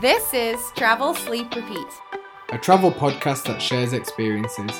[0.00, 1.86] This is Travel, Sleep, Repeat.
[2.50, 4.70] a travel podcast that shares experiences.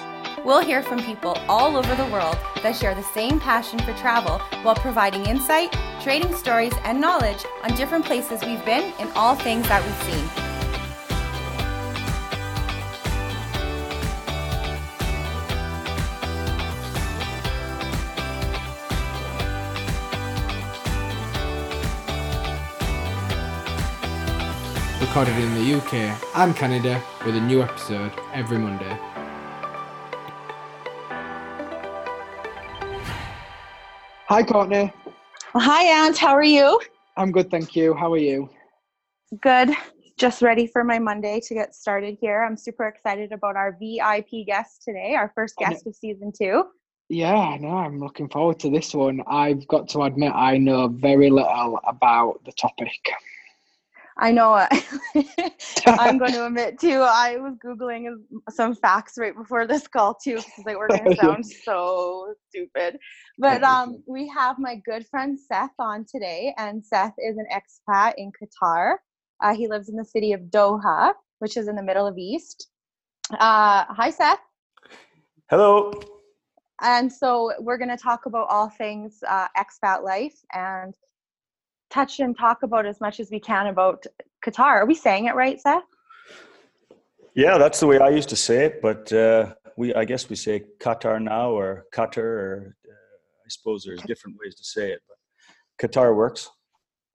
[0.45, 4.39] We'll hear from people all over the world that share the same passion for travel
[4.63, 5.73] while providing insight,
[6.03, 10.44] trading stories, and knowledge on different places we've been and all things that we've seen.
[25.15, 25.95] Recorded in the UK
[26.35, 28.99] and Canada with a new episode every Monday.
[34.27, 34.93] Hi, Courtney.
[35.55, 36.19] Hi, Aunt.
[36.19, 36.81] How are you?
[37.17, 37.95] I'm good, thank you.
[37.95, 38.51] How are you?
[39.41, 39.71] Good.
[40.19, 42.43] Just ready for my Monday to get started here.
[42.43, 46.65] I'm super excited about our VIP guest today, our first guest of season two.
[47.09, 47.77] Yeah, I know.
[47.77, 49.23] I'm looking forward to this one.
[49.29, 52.99] I've got to admit, I know very little about the topic.
[54.17, 54.69] I know uh,
[55.87, 58.07] I'm going to admit too, I was Googling
[58.49, 62.99] some facts right before this call too, because they were going to sound so stupid.
[63.39, 68.15] But um, we have my good friend Seth on today, and Seth is an expat
[68.17, 68.97] in Qatar.
[69.43, 72.69] Uh, he lives in the city of Doha, which is in the middle of East.
[73.33, 74.39] Uh, hi, Seth.
[75.51, 75.93] Hello.
[76.83, 80.95] And so we're going to talk about all things uh, expat life and
[81.95, 84.05] touch and talk about as much as we can about
[84.45, 84.75] Qatar.
[84.81, 85.89] Are we saying it right, Seth?
[87.35, 90.37] Yeah, that's the way I used to say it, but uh, we I guess we
[90.37, 95.01] say Qatar now or Qatar, or uh, I suppose there's different ways to say it,
[95.09, 95.19] but
[95.83, 96.51] Qatar works.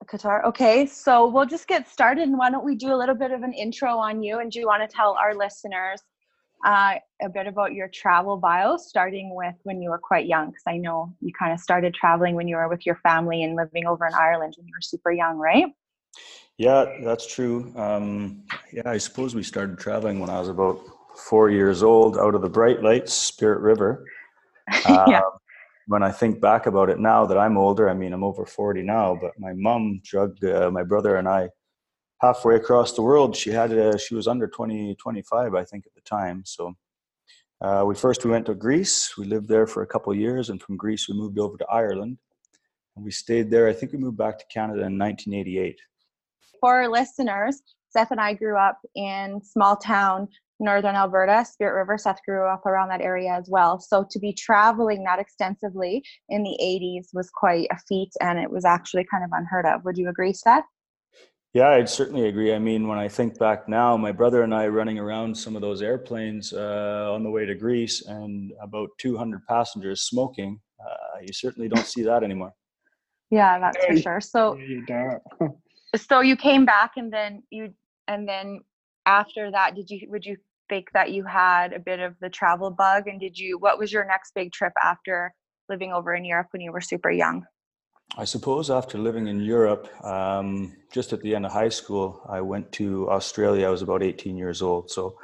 [0.06, 0.44] Qatar.
[0.44, 2.24] Okay, so we'll just get started.
[2.28, 4.40] And why don't we do a little bit of an intro on you?
[4.40, 6.00] And do you want to tell our listeners
[6.64, 10.48] uh, a bit about your travel bio, starting with when you were quite young?
[10.48, 13.56] Because I know you kind of started traveling when you were with your family and
[13.56, 15.66] living over in Ireland when you were super young, right?
[16.58, 17.72] Yeah, that's true.
[17.76, 20.80] Um, yeah, I suppose we started traveling when I was about
[21.16, 24.04] four years old out of the bright lights, Spirit River.
[24.86, 25.18] yeah.
[25.18, 25.32] Um,
[25.86, 28.82] When I think back about it now that I'm older, I mean, I'm over 40
[28.82, 31.48] now, but my mom drugged uh, my brother and I
[32.20, 33.34] halfway across the world.
[33.34, 36.42] She had, uh, she was under 20, 25, I think, at the time.
[36.44, 36.74] So
[37.60, 39.16] uh, we first we went to Greece.
[39.18, 42.18] We lived there for a couple years, and from Greece we moved over to Ireland,
[42.96, 43.68] and we stayed there.
[43.68, 45.78] I think we moved back to Canada in 1988.
[46.60, 50.28] for our listeners, Seth and I grew up in small town
[50.60, 51.96] northern Alberta, Spirit River.
[51.98, 53.80] Seth grew up around that area as well.
[53.80, 58.50] So to be traveling that extensively in the 80s was quite a feat and it
[58.50, 59.84] was actually kind of unheard of.
[59.84, 60.64] Would you agree, Seth?
[61.52, 62.54] Yeah, I'd certainly agree.
[62.54, 65.62] I mean, when I think back now, my brother and I running around some of
[65.62, 71.32] those airplanes uh, on the way to Greece and about 200 passengers smoking, uh, you
[71.32, 72.52] certainly don't see that anymore.
[73.30, 74.20] Yeah, that's for sure.
[74.20, 74.58] So
[75.96, 77.74] so you came back and then you
[78.06, 78.60] and then
[79.06, 80.36] after that did you would you
[80.68, 83.92] think that you had a bit of the travel bug and did you what was
[83.92, 85.32] your next big trip after
[85.68, 87.44] living over in Europe when you were super young?
[88.16, 92.40] I suppose after living in Europe, um, just at the end of high school, I
[92.40, 93.66] went to Australia.
[93.66, 94.90] I was about 18 years old.
[94.90, 95.16] So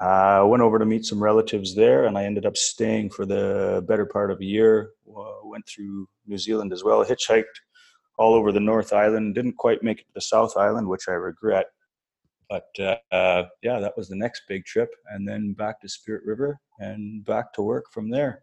[0.00, 3.26] uh, I went over to meet some relatives there, and I ended up staying for
[3.26, 4.90] the better part of a year.
[5.08, 7.44] Uh, went through New Zealand as well, hitchhiked
[8.16, 9.34] all over the North Island.
[9.34, 11.66] Didn't quite make it to the South Island, which I regret.
[12.48, 14.90] But uh, uh, yeah, that was the next big trip.
[15.10, 18.42] And then back to Spirit River and back to work from there.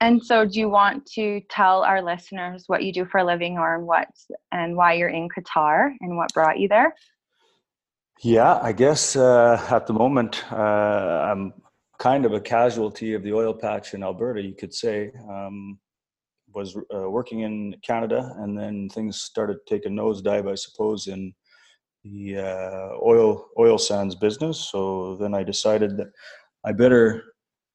[0.00, 3.58] And so, do you want to tell our listeners what you do for a living,
[3.58, 4.08] or what
[4.52, 6.94] and why you're in Qatar, and what brought you there?
[8.20, 10.56] Yeah, I guess uh, at the moment uh,
[11.30, 11.52] I'm
[11.98, 15.12] kind of a casualty of the oil patch in Alberta, you could say.
[15.28, 15.78] Um,
[16.54, 21.06] was uh, working in Canada, and then things started to take a nosedive, I suppose,
[21.06, 21.34] in
[22.04, 24.68] the uh, oil oil sands business.
[24.70, 26.08] So then I decided that
[26.64, 27.22] I better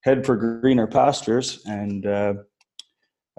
[0.04, 2.34] head for greener pastures, and uh,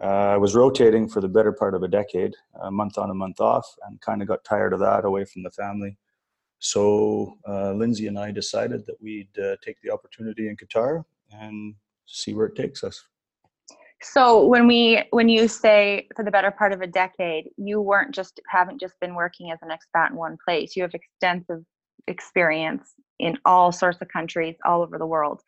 [0.03, 3.15] uh, I was rotating for the better part of a decade, a month on, a
[3.15, 5.97] month off, and kind of got tired of that, away from the family.
[6.59, 11.75] So uh, Lindsay and I decided that we'd uh, take the opportunity in Qatar and
[12.07, 13.05] see where it takes us.
[14.03, 18.15] So, when we when you say for the better part of a decade, you weren't
[18.15, 20.77] just haven't just been working as an expat in one place.
[20.77, 21.65] You have extensive
[22.09, 25.41] experience in all sorts of countries all over the world.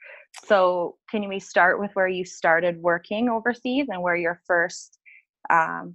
[0.45, 4.99] So, can we start with where you started working overseas and where your first
[5.51, 5.95] um,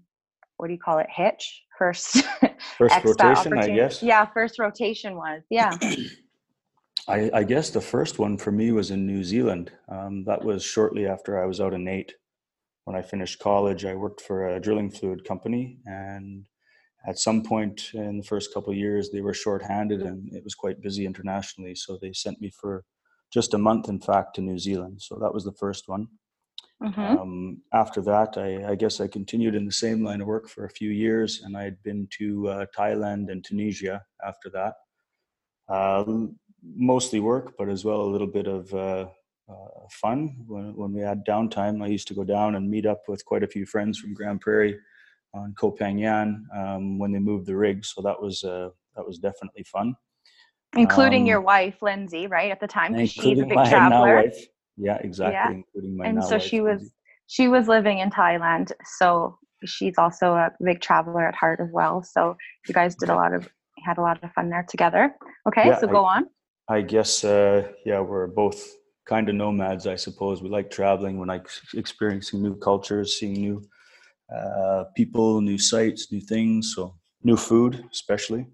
[0.61, 2.23] what do you call it hitch first
[2.77, 4.03] First rotation, I guess.
[4.03, 5.75] yeah first rotation was yeah
[7.07, 9.71] I, I guess the first one for me was in New Zealand.
[9.89, 12.13] Um, that was shortly after I was out in eight.
[12.85, 16.45] When I finished college, I worked for a drilling fluid company, and
[17.07, 20.53] at some point in the first couple of years, they were short-handed and it was
[20.53, 21.75] quite busy internationally.
[21.75, 22.83] So they sent me for
[23.33, 25.01] just a month, in fact, to New Zealand.
[25.01, 26.07] So that was the first one.
[26.83, 26.99] Mm-hmm.
[26.99, 30.65] Um, after that, I, I, guess I continued in the same line of work for
[30.65, 34.73] a few years, and I had been to uh, Thailand and Tunisia after that.
[35.69, 36.03] Uh,
[36.63, 39.05] mostly work, but as well a little bit of uh,
[39.47, 40.35] uh, fun.
[40.47, 43.43] When, when we had downtime, I used to go down and meet up with quite
[43.43, 44.77] a few friends from Grande Prairie
[45.33, 47.85] on Koh Phangan um, when they moved the rig.
[47.85, 49.95] So that was uh, that was definitely fun.
[50.77, 53.63] Including Um, your wife, Lindsay, right at the time, because she's a including big my
[53.89, 54.15] now traveler.
[54.15, 54.37] wife.
[54.77, 55.33] Yeah, exactly.
[55.33, 55.49] Yeah.
[55.51, 56.93] Including my and so wife, she was Lindsay.
[57.27, 62.01] she was living in Thailand, so she's also a big traveler at heart as well.
[62.03, 62.35] So
[62.67, 63.47] you guys did a lot of
[63.85, 65.13] had a lot of fun there together.
[65.47, 66.25] Okay, Yeah, so I- go on.
[66.69, 68.59] I guess, uh, yeah, we're both
[69.05, 70.41] kind of nomads, I suppose.
[70.41, 73.61] We like traveling, we like experiencing new cultures, seeing new
[74.35, 76.73] uh, people, new sights, new things.
[76.75, 78.45] So, new food, especially.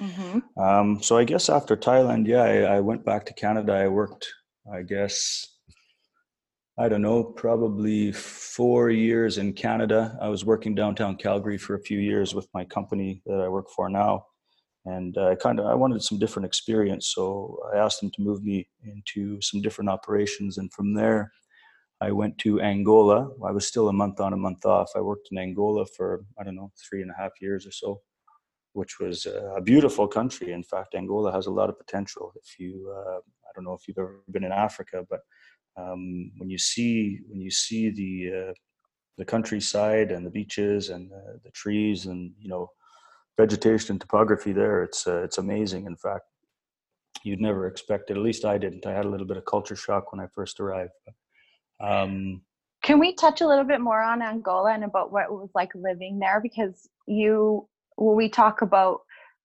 [0.00, 3.72] hmm Um, so, I guess after Thailand, yeah, I, I went back to Canada.
[3.72, 4.26] I worked,
[4.72, 5.46] I guess,
[6.78, 10.18] I don't know, probably four years in Canada.
[10.20, 13.68] I was working downtown Calgary for a few years with my company that I work
[13.70, 14.26] for now
[14.86, 18.42] and I kind of I wanted some different experience, so I asked them to move
[18.42, 21.32] me into some different operations, and from there,
[22.00, 23.30] I went to Angola.
[23.46, 24.90] I was still a month on, a month off.
[24.96, 28.00] I worked in Angola for I don't know three and a half years or so,
[28.72, 30.52] which was a beautiful country.
[30.52, 32.32] In fact, Angola has a lot of potential.
[32.36, 35.20] If you uh, I don't know if you've ever been in Africa, but
[35.76, 38.52] um, when you see when you see the uh,
[39.18, 42.68] the countryside and the beaches and the, the trees and you know
[43.38, 46.24] vegetation and topography there it's uh, it's amazing in fact
[47.22, 49.76] you'd never expect it at least i didn't i had a little bit of culture
[49.76, 51.14] shock when i first arrived but,
[51.80, 52.42] um,
[52.82, 55.74] Can we touch a little bit more on Angola and about what it was like
[55.74, 56.40] living there?
[56.40, 59.00] Because you, when we talk about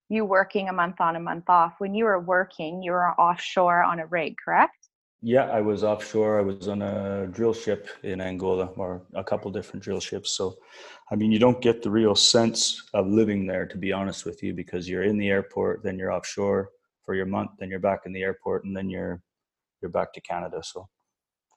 [0.10, 3.84] you working a month on, a month off, when you were working, you were offshore
[3.84, 4.90] on a rig, correct?
[5.22, 9.52] yeah i was offshore i was on a drill ship in angola or a couple
[9.52, 10.56] different drill ships so
[11.12, 14.42] i mean you don't get the real sense of living there to be honest with
[14.42, 16.70] you because you're in the airport then you're offshore
[17.04, 19.22] for your month then you're back in the airport and then you're
[19.82, 20.88] you're back to canada so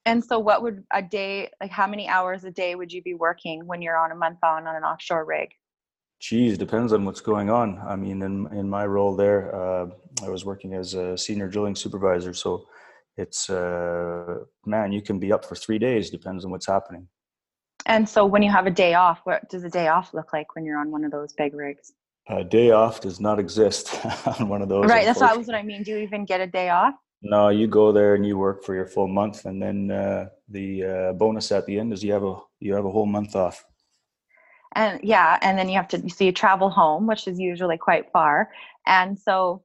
[0.05, 3.15] And so, what would a day, like how many hours a day would you be
[3.15, 5.51] working when you're on a month on on an offshore rig?
[6.21, 7.81] Geez, depends on what's going on.
[7.87, 9.87] I mean, in in my role there, uh,
[10.25, 12.35] I was working as a senior drilling supervisor.
[12.35, 12.67] So
[13.17, 16.11] it's uh, man, you can be up for three days.
[16.11, 17.09] Depends on what's happening.
[17.87, 20.55] And so, when you have a day off, what does a day off look like
[20.55, 21.93] when you're on one of those big rigs?
[22.29, 24.87] A day off does not exist on one of those.
[24.87, 25.57] right, that's what, was what.
[25.57, 25.83] I mean.
[25.83, 26.95] Do you even get a day off?
[27.23, 30.85] No, you go there and you work for your full month, and then uh, the
[30.85, 33.65] uh, bonus at the end is you have a you have a whole month off.
[34.75, 38.11] and yeah and then you have to so you travel home which is usually quite
[38.13, 38.51] far
[38.87, 39.63] and so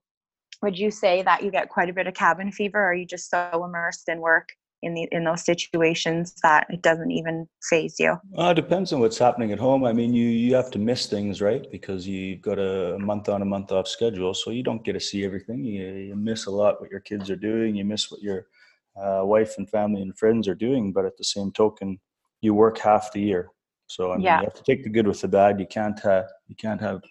[0.62, 3.06] would you say that you get quite a bit of cabin fever or are you
[3.06, 4.50] just so immersed in work
[4.84, 9.00] in the in those situations that it doesn't even phase you Uh, it depends on
[9.00, 9.84] what's happening at home.
[9.84, 11.66] I mean, you you have to miss things, right?
[11.72, 15.00] Because you've got a month on, a month off schedule, so you don't get to
[15.10, 15.60] see everything.
[15.64, 17.76] You, you miss a lot what your kids are doing.
[17.76, 18.40] You miss what your
[19.02, 20.94] uh, wife and family and friends are doing.
[20.96, 22.00] But at the same token,
[22.42, 23.44] you work half the year,
[23.88, 24.40] so I mean, Yeah.
[24.42, 25.60] you have to take the good with the bad.
[25.60, 27.02] You can't have you can't have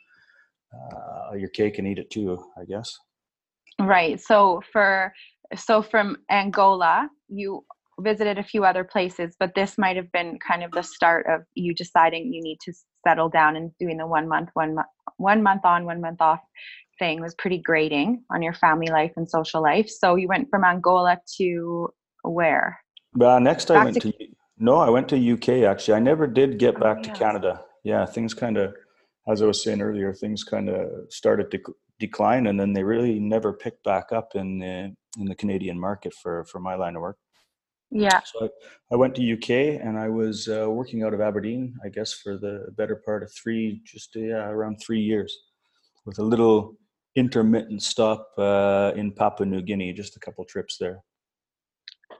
[0.76, 2.30] uh, your cake and eat it too.
[2.60, 2.90] I guess.
[3.96, 4.38] right so
[4.72, 5.12] for
[5.68, 6.94] so from angola
[7.28, 7.64] you
[8.00, 11.42] visited a few other places but this might have been kind of the start of
[11.54, 12.72] you deciding you need to
[13.06, 16.40] settle down and doing the one month one month one month on one month off
[16.98, 20.62] thing was pretty grating on your family life and social life so you went from
[20.64, 21.88] angola to
[22.22, 22.78] where
[23.18, 24.26] Uh, next, I went to- to,
[24.58, 25.94] no, I went to UK actually.
[25.94, 27.10] I never did get Oh, back to.
[27.10, 27.64] Canada.
[27.82, 28.74] Yeah, things kind of,
[29.26, 31.58] as I was saying earlier, things kind of started to
[31.98, 36.14] decline, and then they really never picked back up in the in the Canadian market
[36.14, 37.18] for for my line of work.
[37.90, 38.48] yeah So I,
[38.92, 42.36] I went to UK, and I was uh, working out of Aberdeen, I guess, for
[42.36, 45.36] the better part of three, just yeah, around three years,
[46.04, 46.76] with a little
[47.16, 51.02] intermittent stop uh, in Papua New Guinea, just a couple trips there.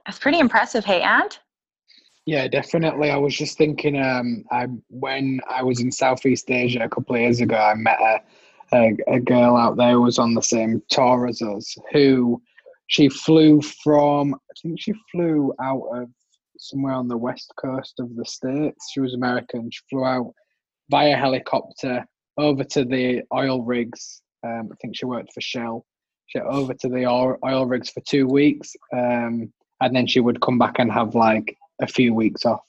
[0.05, 1.37] That's pretty impressive hey and
[2.25, 3.11] Yeah, definitely.
[3.11, 7.21] I was just thinking, um, I when I was in Southeast Asia a couple of
[7.21, 8.21] years ago, I met a,
[8.73, 11.75] a, a girl out there who was on the same tour as us.
[11.93, 12.41] Who
[12.87, 14.33] she flew from?
[14.33, 16.09] I think she flew out of
[16.57, 18.91] somewhere on the west coast of the states.
[18.91, 19.69] She was American.
[19.71, 20.33] She flew out
[20.89, 22.05] via helicopter
[22.37, 24.21] over to the oil rigs.
[24.45, 25.85] Um, I think she worked for Shell.
[26.27, 29.51] She over to the oil, oil rigs for two weeks, um,
[29.81, 32.61] and then she would come back and have like a few weeks off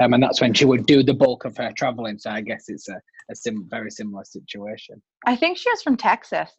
[0.00, 2.18] um, and that's when she would do the bulk of her traveling.
[2.18, 3.00] So I guess it's a,
[3.30, 5.00] a sim- very similar situation.
[5.26, 6.50] I think she was from Texas.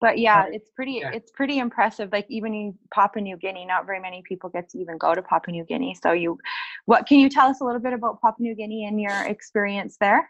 [0.00, 1.10] But yeah, it's pretty yeah.
[1.12, 2.10] it's pretty impressive.
[2.12, 5.22] Like even in Papua New Guinea, not very many people get to even go to
[5.22, 5.96] Papua New Guinea.
[6.02, 6.38] So you
[6.84, 9.96] what can you tell us a little bit about Papua New Guinea and your experience
[9.98, 10.28] there?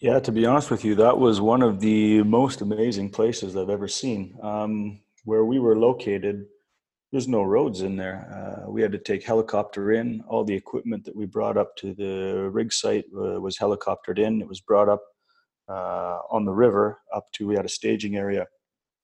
[0.00, 3.68] Yeah, to be honest with you, that was one of the most amazing places I've
[3.68, 4.34] ever seen.
[4.42, 6.46] Um, where we were located,
[7.12, 8.26] there's no roads in there.
[8.66, 10.22] Uh, we had to take helicopter in.
[10.26, 14.40] All the equipment that we brought up to the rig site uh, was helicoptered in.
[14.40, 15.02] It was brought up
[15.68, 18.46] uh, on the river up to, we had a staging area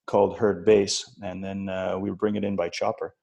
[0.06, 3.14] called Herd Base, and then uh, we would bring it in by chopper.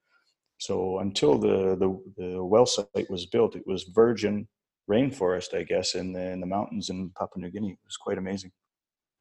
[0.58, 4.48] So until the, the, the well site was built, it was virgin
[4.90, 7.72] rainforest, I guess, in the, in the mountains in Papua New Guinea.
[7.72, 8.52] It was quite amazing.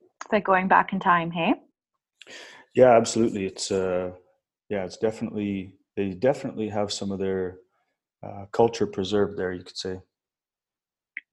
[0.00, 1.54] It's like going back in time, hey?
[2.74, 3.46] Yeah, absolutely.
[3.46, 4.12] It's uh,
[4.68, 7.58] yeah, it's definitely they definitely have some of their
[8.24, 9.52] uh, culture preserved there.
[9.52, 10.00] You could say.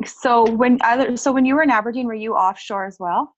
[0.06, 3.36] So when other so when you were in Aberdeen, were you offshore as well?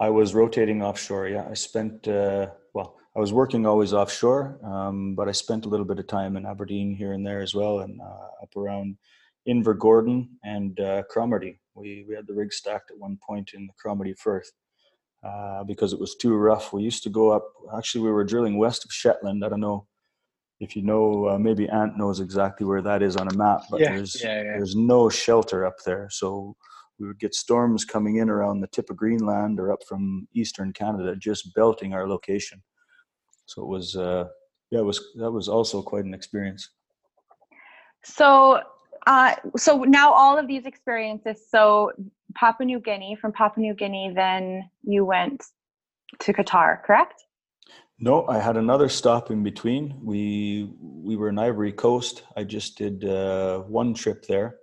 [0.00, 1.28] I was rotating offshore.
[1.28, 2.96] Yeah, I spent uh, well.
[3.14, 6.46] I was working always offshore, um, but I spent a little bit of time in
[6.46, 8.96] Aberdeen here and there as well, and uh, up around
[9.48, 11.60] Invergordon and uh, Cromarty.
[11.74, 14.50] We we had the rig stacked at one point in the Cromarty Firth
[15.22, 16.72] uh, because it was too rough.
[16.72, 17.44] We used to go up.
[17.76, 19.44] Actually, we were drilling west of Shetland.
[19.44, 19.86] I don't know
[20.60, 21.28] if you know.
[21.28, 24.36] Uh, maybe Ant knows exactly where that is on a map, but Yeah, there's yeah,
[24.36, 24.56] yeah.
[24.56, 26.08] there's no shelter up there.
[26.10, 26.56] So
[27.00, 30.72] we would get storms coming in around the tip of Greenland or up from eastern
[30.72, 32.62] Canada, just belting our location.
[33.46, 34.26] So it was, uh,
[34.70, 36.68] yeah, it was that was also quite an experience.
[38.04, 38.60] So
[39.06, 41.92] uh so now all of these experiences, so
[42.34, 45.42] Papua New Guinea, from Papua New Guinea, then you went
[46.20, 47.24] to Qatar, correct?
[47.98, 49.98] No, I had another stop in between.
[50.02, 52.22] We we were in Ivory Coast.
[52.36, 54.59] I just did uh, one trip there,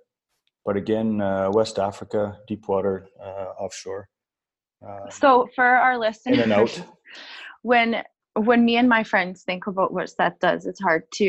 [0.67, 2.95] but again, uh, West Africa, deep water,
[3.27, 4.03] uh, offshore.
[4.85, 6.73] Uh, So for our listeners, in and out.
[7.71, 8.03] when
[8.49, 11.27] when me and my friends think about what that does, it's hard to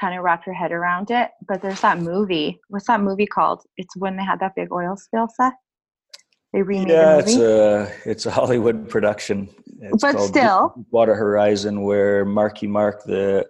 [0.00, 1.28] kind of wrap your head around it.
[1.48, 2.60] But there's that movie.
[2.68, 3.60] What's that movie called?
[3.80, 5.54] It's when they had that big oil spill set.
[6.52, 9.48] They remade Yeah, the it's a it's a Hollywood production.
[9.80, 13.46] It's But called still- Water Horizon, where Marky Mark, the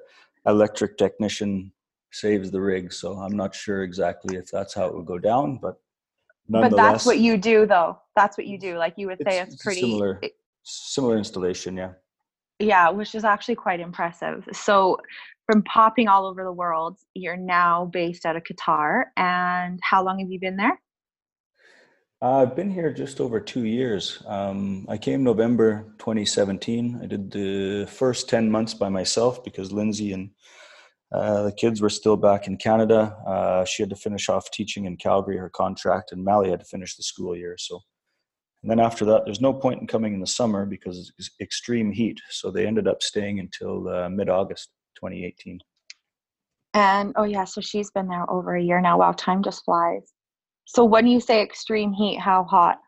[0.47, 1.73] electric technician,
[2.13, 2.93] saves the rig.
[2.93, 5.77] So I'm not sure exactly if that's how it would go down, but
[6.51, 7.99] but that's what you do, though.
[8.17, 8.79] That's what you do.
[8.79, 9.81] Like you would say, It's- it's, it's pretty.
[9.83, 11.77] similar- it- similar installation.
[11.77, 11.93] Yeah.
[12.59, 14.49] yeah, which is actually quite impressive.
[14.53, 14.99] So,
[15.47, 19.05] from popping all over the world, you're now based out of Qatar.
[19.17, 20.79] And how long have you been there?
[22.21, 24.23] Uh, I've been here just over two years.
[24.27, 27.01] Um, I came November 2017.
[27.03, 30.31] I did the first 10 months by myself because Lindsay and
[31.13, 33.17] uh, the kids were still back in Canada.
[33.27, 36.67] Uh, she had to finish off teaching in Calgary, her contract, and Mally had to
[36.67, 37.57] finish the school year.
[37.59, 37.81] So,
[38.63, 41.93] and then after that, there's no point in coming in the summer because it's extreme
[41.93, 42.21] heat.
[42.31, 45.61] So they ended up staying until uh, mid August 2018.
[46.75, 48.99] And oh, yeah, so she's been there over a year now.
[48.99, 50.13] Wow, time just flies.
[50.67, 52.79] So, when you say extreme heat, how hot?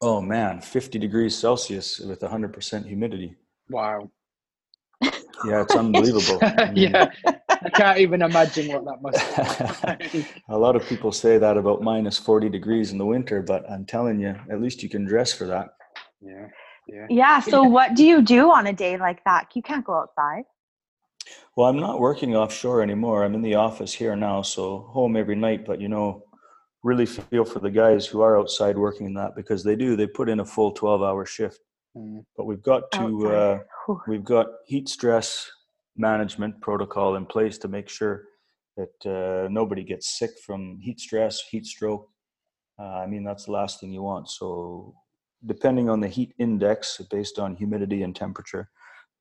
[0.00, 3.34] Oh man, 50 degrees Celsius with 100% humidity.
[3.70, 4.10] Wow.
[5.44, 6.38] Yeah, it's unbelievable.
[6.42, 7.10] I mean, yeah,
[7.48, 10.12] I can't even imagine what that must.
[10.12, 10.26] be.
[10.48, 13.84] a lot of people say that about minus 40 degrees in the winter, but I'm
[13.84, 15.68] telling you, at least you can dress for that.
[16.20, 16.46] yeah,
[16.88, 17.06] yeah.
[17.10, 17.40] Yeah.
[17.40, 19.48] So, what do you do on a day like that?
[19.54, 20.44] You can't go outside.
[21.56, 23.24] Well, I'm not working offshore anymore.
[23.24, 25.66] I'm in the office here now, so home every night.
[25.66, 26.22] But you know,
[26.82, 29.96] really feel for the guys who are outside working in that because they do.
[29.96, 31.60] They put in a full 12 hour shift.
[31.96, 32.24] Mm.
[32.36, 33.58] But we've got to uh,
[34.06, 35.50] we've got heat stress
[35.96, 38.24] management protocol in place to make sure
[38.76, 42.08] that uh, nobody gets sick from heat stress, heat stroke.
[42.78, 44.28] Uh, I mean, that's the last thing you want.
[44.28, 44.94] So,
[45.46, 48.68] depending on the heat index based on humidity and temperature,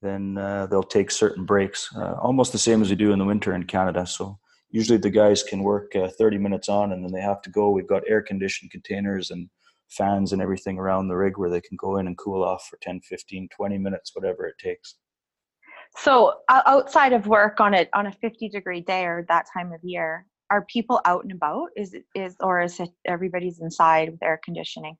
[0.01, 3.25] then uh, they'll take certain breaks, uh, almost the same as we do in the
[3.25, 4.05] winter in Canada.
[4.05, 4.37] So,
[4.71, 7.69] usually the guys can work uh, 30 minutes on and then they have to go.
[7.69, 9.49] We've got air conditioned containers and
[9.89, 12.77] fans and everything around the rig where they can go in and cool off for
[12.81, 14.95] 10, 15, 20 minutes, whatever it takes.
[15.97, 19.79] So, outside of work on a on a 50 degree day or that time of
[19.81, 21.69] year, are people out and about?
[21.77, 24.97] Is it is or is it everybody's inside with air conditioning?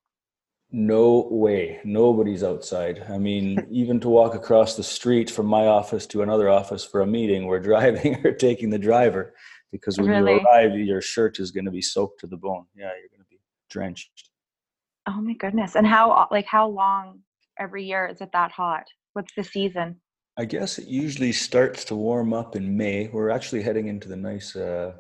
[0.72, 1.80] No way.
[1.84, 3.06] Nobody's outside.
[3.10, 7.02] I mean, even to walk across the street from my office to another office for
[7.02, 9.34] a meeting, we're driving or taking the driver
[9.72, 10.34] because when Really?
[10.34, 12.66] you arrive, your shirt is going to be soaked to the bone.
[12.76, 13.40] Yeah, you're going to be
[13.70, 14.30] drenched.
[15.08, 15.76] Oh my goodness!
[15.76, 17.20] And how like how long
[17.60, 18.86] every year is it that hot?
[19.14, 20.02] What's the season?
[20.38, 23.08] I guess it usually starts to warm up in May.
[23.08, 24.92] We're actually heading into the nice, uh,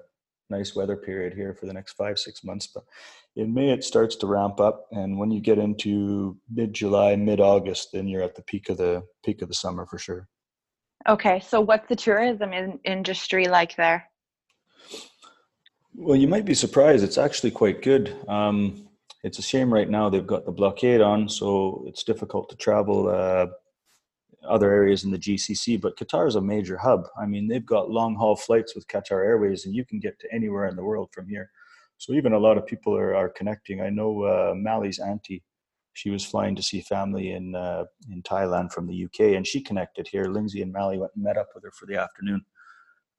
[0.49, 2.67] nice weather period here for the next five, six months.
[2.73, 2.85] But
[3.35, 7.41] in May, it starts to ramp up, and when you get into mid July, mid
[7.41, 10.29] August, then you're at the peak of the peak of the summer for sure.
[11.07, 14.09] Okay, so what's the tourism in, industry like there?
[15.93, 17.03] Well, you might be surprised.
[17.03, 18.15] It's actually quite good.
[18.27, 18.84] Um,
[19.25, 23.09] it's a shame right now they've got the blockade on, so it's difficult to travel
[23.09, 23.47] uh,
[24.47, 25.81] other areas in the GCC.
[25.81, 27.07] But Qatar is a major hub.
[27.19, 30.31] I mean, they've got long haul flights with Qatar Airways, and you can get to
[30.31, 31.49] anywhere in the world from here.
[31.97, 33.81] So even a lot of people are, are connecting.
[33.81, 35.43] I know uh, Mali's auntie,
[35.93, 39.59] she was flying to see family in uh, in Thailand from the UK, and she
[39.59, 40.25] connected here.
[40.25, 42.45] Lindsay and Mali went and met up with her for the afternoon.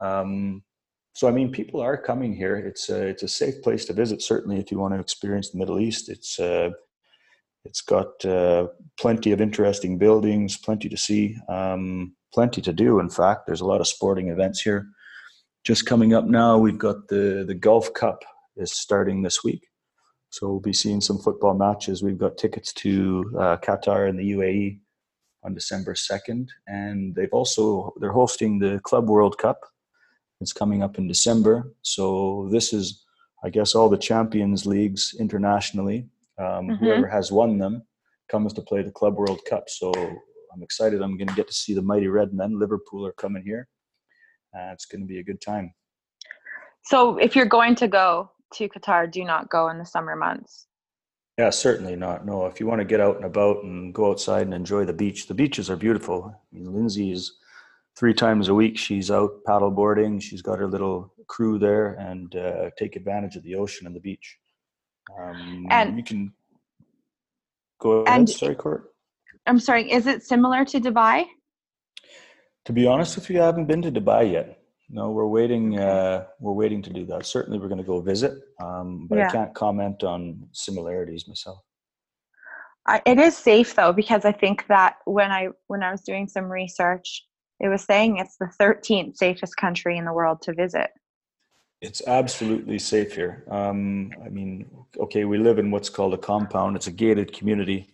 [0.00, 0.62] Um,
[1.16, 2.56] so I mean, people are coming here.
[2.56, 4.20] It's a, it's a safe place to visit.
[4.20, 6.68] Certainly, if you want to experience the Middle East, it's uh,
[7.64, 8.66] it's got uh,
[9.00, 13.00] plenty of interesting buildings, plenty to see, um, plenty to do.
[13.00, 14.88] In fact, there's a lot of sporting events here.
[15.64, 18.22] Just coming up now, we've got the the Gulf Cup
[18.58, 19.66] is starting this week.
[20.28, 22.02] So we'll be seeing some football matches.
[22.02, 24.80] We've got tickets to uh, Qatar and the UAE
[25.44, 26.48] on December 2nd.
[26.66, 29.60] And they've also, they're hosting the Club World Cup.
[30.40, 31.72] It's coming up in December.
[31.82, 33.04] So this is,
[33.44, 36.08] I guess, all the Champions Leagues internationally.
[36.38, 36.84] Um, mm-hmm.
[36.84, 37.82] Whoever has won them
[38.30, 39.68] comes to play the Club World Cup.
[39.68, 41.02] So I'm excited.
[41.02, 42.58] I'm going to get to see the mighty Red Men.
[42.58, 43.68] Liverpool are coming here.
[44.54, 45.72] Uh, it's going to be a good time.
[46.84, 50.66] So if you're going to go, to Qatar do not go in the summer months.
[51.36, 52.24] Yeah, certainly not.
[52.24, 54.92] No, if you want to get out and about and go outside and enjoy the
[54.92, 56.32] beach, the beaches are beautiful.
[56.34, 57.36] I mean, Lindsay is
[57.98, 58.78] three times a week.
[58.78, 60.20] She's out paddle boarding.
[60.20, 64.00] She's got her little crew there and uh, take advantage of the ocean and the
[64.00, 64.36] beach.
[65.18, 66.32] Um, and you can
[67.80, 68.18] go ahead.
[68.18, 68.92] And, sorry, Court.
[69.46, 69.90] I'm sorry.
[69.90, 71.24] Is it similar to Dubai?
[72.66, 74.58] To be honest with you, I haven't been to Dubai yet.
[74.88, 75.78] No, we're waiting.
[75.78, 77.26] Uh, we're waiting to do that.
[77.26, 79.28] Certainly, we're going to go visit, um, but yeah.
[79.28, 81.58] I can't comment on similarities myself.
[82.86, 86.28] I, it is safe though because I think that when I when I was doing
[86.28, 87.24] some research,
[87.60, 90.90] it was saying it's the 13th safest country in the world to visit.
[91.80, 93.44] It's absolutely safe here.
[93.50, 94.66] Um, I mean,
[94.98, 96.76] okay, we live in what's called a compound.
[96.76, 97.88] It's a gated community,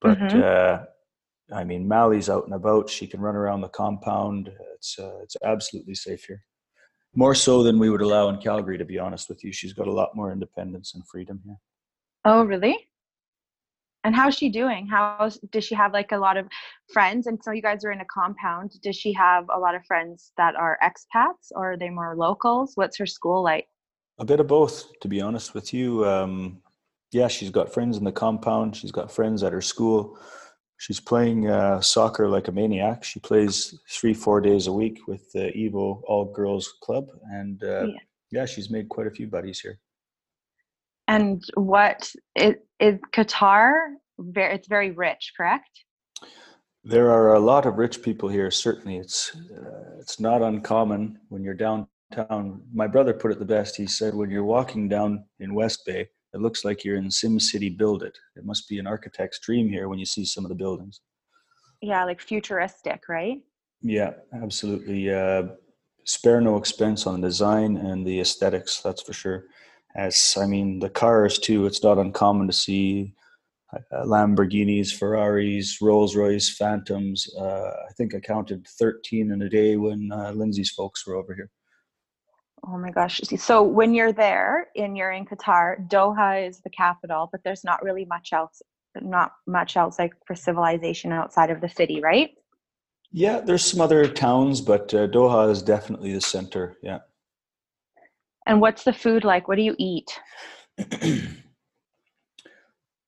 [0.00, 0.40] but mm-hmm.
[0.42, 2.88] uh, I mean, Mali's out and about.
[2.88, 4.52] She can run around the compound.
[4.76, 6.44] It's uh, it's absolutely safe here.
[7.14, 9.52] More so than we would allow in Calgary, to be honest with you.
[9.52, 11.58] She's got a lot more independence and freedom here.
[12.24, 12.88] Oh, really?
[14.04, 14.86] And how's she doing?
[14.86, 16.46] How does she have like a lot of
[16.92, 17.26] friends?
[17.26, 18.72] And so you guys are in a compound.
[18.82, 22.72] Does she have a lot of friends that are expats, or are they more locals?
[22.74, 23.66] What's her school like?
[24.18, 26.06] A bit of both, to be honest with you.
[26.06, 26.62] Um,
[27.12, 28.76] yeah, she's got friends in the compound.
[28.76, 30.18] She's got friends at her school
[30.78, 33.04] she's playing uh, soccer like a maniac.
[33.04, 37.86] She plays three, four days a week with the Evo All Girls Club, and uh,
[37.86, 37.94] yeah.
[38.30, 38.46] yeah.
[38.46, 39.78] she's made quite a few buddies here.
[41.08, 43.72] And what is, is Qatar?
[44.18, 45.68] Very, it's very rich, correct?
[46.84, 48.50] There are a lot of rich people here.
[48.50, 52.62] Certainly, it's uh, it's not uncommon when you're downtown.
[52.72, 53.76] My brother put it the best.
[53.76, 57.76] He said, when you're walking down in West Bay, it looks like you're in SimCity
[57.78, 58.14] BuildIt.
[58.36, 61.00] It must be an architect's dream here when you see some of the buildings.
[61.80, 63.38] Yeah, like futuristic, right?
[63.80, 64.12] Yeah,
[64.42, 65.12] absolutely.
[65.12, 65.44] Uh,
[66.04, 69.44] spare no expense on the design and the aesthetics, that's for sure.
[69.96, 71.66] As I mean, the cars too.
[71.66, 73.14] It's not uncommon to see
[73.72, 77.28] uh, Lamborghinis, Ferraris, Rolls Royce, Phantoms.
[77.38, 81.34] Uh, I think I counted 13 in a day when uh, Lindsay's folks were over
[81.34, 81.50] here.
[82.66, 83.20] Oh my gosh.
[83.36, 87.82] So when you're there and you're in Qatar, Doha is the capital, but there's not
[87.82, 88.62] really much else,
[89.00, 92.30] not much else like for civilization outside of the city, right?
[93.12, 96.76] Yeah, there's some other towns, but uh, Doha is definitely the center.
[96.82, 97.00] Yeah.
[98.46, 99.48] And what's the food like?
[99.48, 100.20] What do you eat?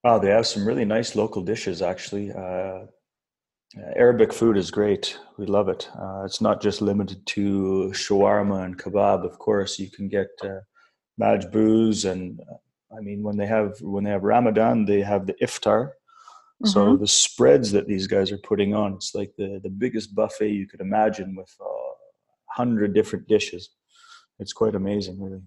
[0.04, 2.32] wow, they have some really nice local dishes actually.
[2.32, 2.86] Uh,
[3.76, 5.18] uh, Arabic food is great.
[5.36, 5.90] We love it.
[5.98, 9.24] Uh, it's not just limited to shawarma and kebab.
[9.24, 10.60] Of course, you can get uh,
[11.20, 15.34] majbouz, and uh, I mean, when they have when they have Ramadan, they have the
[15.42, 15.88] iftar.
[15.88, 16.68] Mm-hmm.
[16.68, 20.50] So the spreads that these guys are putting on, it's like the the biggest buffet
[20.52, 21.94] you could imagine with a uh,
[22.48, 23.70] hundred different dishes.
[24.38, 25.42] It's quite amazing, really.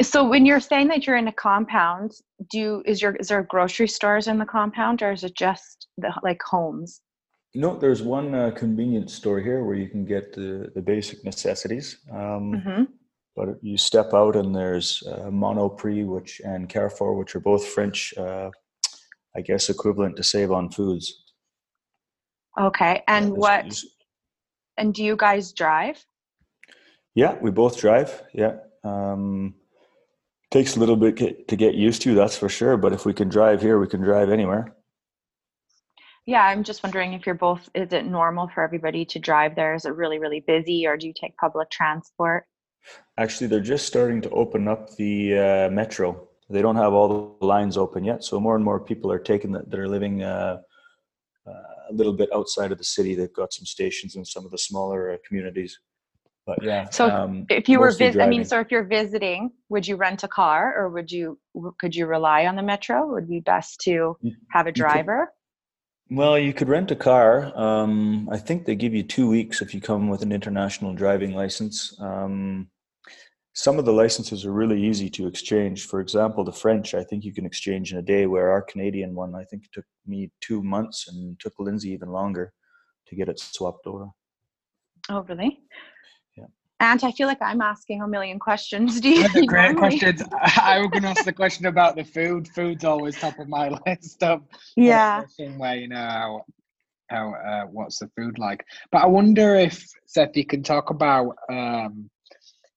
[0.00, 2.12] So when you're saying that you're in a compound,
[2.50, 6.12] do is your is there grocery stores in the compound or is it just the
[6.22, 7.00] like homes?
[7.54, 11.98] No, there's one uh, convenience store here where you can get the, the basic necessities.
[12.10, 12.82] Um, mm-hmm.
[13.36, 18.12] But you step out and there's uh, Monoprix, which and Carrefour, which are both French,
[18.16, 18.50] uh,
[19.36, 21.24] I guess, equivalent to Save on Foods.
[22.60, 23.02] Okay.
[23.06, 23.80] And Yeah, what?
[24.78, 26.04] And do you guys drive?
[27.14, 28.22] Yeah, we both drive.
[28.32, 28.56] Yeah.
[28.84, 29.54] Um,
[30.50, 32.76] takes a little bit to get used to, that's for sure.
[32.76, 34.76] But if we can drive here, we can drive anywhere.
[36.24, 37.68] Yeah, I'm just wondering if you're both.
[37.74, 39.74] Is it normal for everybody to drive there?
[39.74, 42.44] Is it really, really busy, or do you take public transport?
[43.18, 46.28] Actually, they're just starting to open up the uh, metro.
[46.48, 49.50] They don't have all the lines open yet, so more and more people are taking
[49.52, 50.58] that that are living uh,
[51.44, 51.50] uh,
[51.90, 53.16] a little bit outside of the city.
[53.16, 55.76] They've got some stations in some of the smaller uh, communities.
[56.44, 59.50] But yeah, So um, If you were, mostly vis- I mean, so if you're visiting,
[59.68, 61.38] would you rent a car, or would you?
[61.78, 63.06] Could you rely on the metro?
[63.12, 64.16] Would it be best to
[64.50, 65.32] have a could- driver?
[66.10, 67.56] Well, you could rent a car.
[67.56, 71.32] Um, I think they give you two weeks if you come with an international driving
[71.32, 71.96] license.
[72.00, 72.68] Um,
[73.54, 75.86] some of the licenses are really easy to exchange.
[75.86, 79.14] For example, the French, I think you can exchange in a day, where our Canadian
[79.14, 82.52] one, I think, took me two months and took Lindsay even longer
[83.06, 84.08] to get it swapped over.
[85.08, 85.60] Oh, really?
[86.82, 86.92] Yeah.
[86.92, 89.00] And I feel like I'm asking a million questions.
[89.00, 89.28] Do you?
[89.28, 90.28] Those great normally- questions.
[90.60, 92.48] I was going to ask the question about the food.
[92.48, 94.42] Food's always top of my list of
[94.76, 95.22] Yeah.
[95.28, 96.44] somewhere you know how
[97.08, 98.64] how uh, what's the food like.
[98.90, 102.10] But I wonder if Seth, you can talk about um,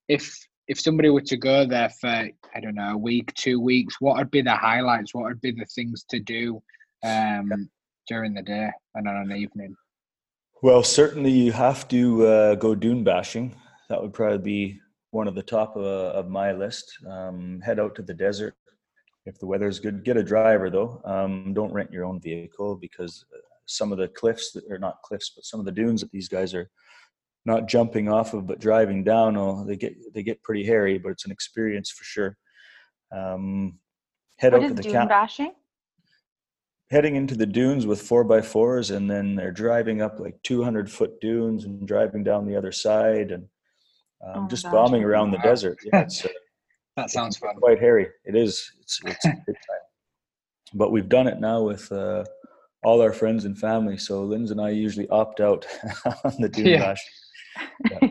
[0.08, 0.24] if
[0.68, 4.18] if somebody were to go there for I don't know a week, two weeks, what
[4.18, 5.14] would be the highlights?
[5.16, 6.62] What would be the things to do
[7.04, 7.70] um,
[8.08, 9.76] during the day and on an evening?
[10.62, 13.56] Well, certainly you have to uh, go dune bashing.
[13.90, 14.80] That would probably be
[15.12, 16.98] one of the top of, of my list.
[17.08, 18.56] Um, head out to the desert
[19.26, 20.04] if the weather's good.
[20.04, 21.02] Get a driver though.
[21.06, 25.02] Um, don't rent your own vehicle because uh, some of the cliffs that are not
[25.04, 26.70] cliffs, but some of the dunes that these guys are
[27.46, 29.38] not jumping off of but driving down.
[29.38, 32.38] Oh, they get they get pretty hairy, but it's an experience for sure.
[33.16, 33.80] Um,
[34.38, 35.54] head What out to the dune camp bashing?
[36.92, 40.90] heading into the dunes with four by fours and then they're driving up like 200
[40.90, 43.48] foot dunes and driving down the other side and
[44.24, 45.44] um, Oh just gosh, bombing I around the Wow.
[45.44, 46.30] desert yeah, it's uh,
[46.98, 47.56] That sounds fun.
[47.58, 49.84] quite hairy it is it's, it's big time
[50.74, 52.24] but we've done it now with uh,
[52.84, 55.66] all our friends and family so Linz and I usually opt out
[56.24, 56.80] on the dune Yeah.
[56.80, 57.04] bash
[57.92, 58.10] Yeah.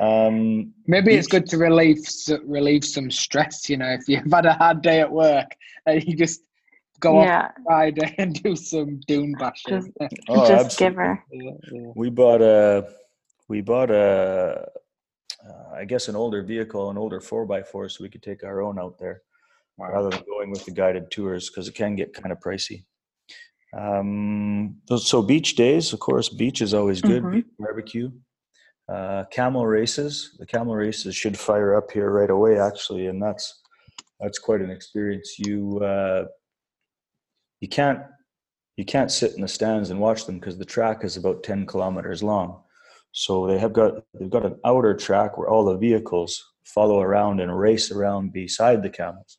[0.00, 1.98] um, Maybe it's good to relieve
[2.44, 3.68] relieve some stress.
[3.68, 5.54] You know, if you've had a hard day at work
[5.86, 6.40] and you just
[6.98, 7.50] go off.
[7.64, 9.92] Friday and do some dune bashing.
[10.00, 11.22] Just, oh, just give her.
[11.30, 11.92] Yeah, yeah.
[11.94, 12.88] we bought a
[13.48, 14.66] we bought a
[15.48, 18.44] uh, I guess an older vehicle, an older four by four, so we could take
[18.44, 19.22] our own out there
[19.78, 19.90] Wow.
[19.92, 22.84] rather than going with the guided tours because it can get kind of pricey.
[23.74, 27.22] Um, so beach days, of course, beach is always good.
[27.22, 27.32] Mhm.
[27.32, 28.10] beach Barbecue,
[28.88, 30.36] uh, camel races.
[30.38, 33.62] The camel races should fire up here right away, actually, and that's
[34.20, 35.38] that's quite an experience.
[35.38, 36.26] You uh,
[37.60, 38.02] you can't
[38.76, 41.66] you can't sit in the stands and watch them because the track is about 10
[41.66, 42.62] kilometers long
[43.12, 47.40] so they have got they've got an outer track where all the vehicles follow around
[47.40, 49.38] and race around beside the camels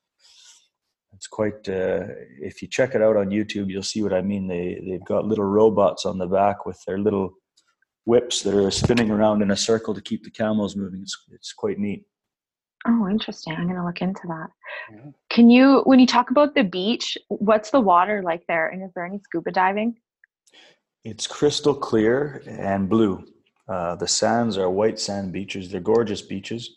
[1.14, 2.06] it's quite uh,
[2.42, 5.26] if you check it out on youtube you'll see what i mean they they've got
[5.26, 7.34] little robots on the back with their little
[8.06, 11.54] whips that are spinning around in a circle to keep the camels moving it's, it's
[11.54, 12.06] quite neat
[12.86, 13.54] Oh, interesting.
[13.54, 14.48] I'm going to look into that.
[14.92, 15.12] Yeah.
[15.30, 18.68] Can you, when you talk about the beach, what's the water like there?
[18.68, 19.96] And is there any scuba diving?
[21.06, 23.24] It's crystal clear and blue.
[23.68, 25.70] Uh, the sands are white sand beaches.
[25.72, 26.70] They're gorgeous beaches,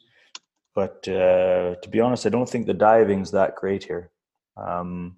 [0.74, 4.10] but uh, to be honest, I don't think the diving's that great here.
[4.56, 5.16] Um,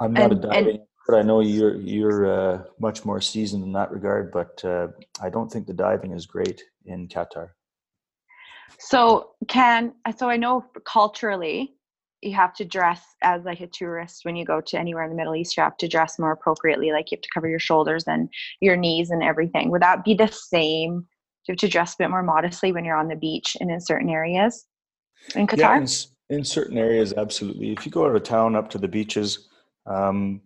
[0.00, 1.16] I'm not And- a and- diving expert.
[1.18, 4.88] I know you're you're uh, much more seasoned in that regard, but uh,
[5.22, 7.50] I don't think the diving is great in Qatar.
[8.78, 11.74] So can, so I know culturally
[12.24, 15.16] you have to dress as like a tourist when you go to anywhere in the
[15.16, 16.92] Middle East, you have to dress more appropriately.
[16.92, 18.28] Like you have to cover your shoulders and
[18.60, 19.70] your knees and everything.
[19.70, 21.00] Would that be the same?
[21.00, 21.04] Do
[21.48, 23.80] you have to dress a bit more modestly when you're on the beach and in
[23.80, 24.66] certain areas
[25.34, 25.58] in Qatar?
[25.58, 27.72] Yeah, in, in certain areas, absolutely.
[27.72, 29.48] If you go out of town up to the beaches,
[29.86, 30.40] um,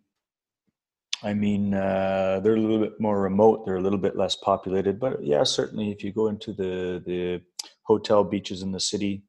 [1.22, 3.66] I mean, uh, they're a little bit more remote.
[3.66, 7.40] They're a little bit less populated, but yeah, certainly if you go into the the
[7.84, 9.24] hotel beaches in the city,